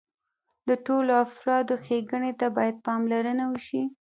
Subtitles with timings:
[0.67, 3.81] د ټولو افرادو ښېګڼې ته باید پاملرنه وشي.